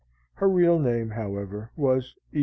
[0.33, 2.39] Her real name, however, was E.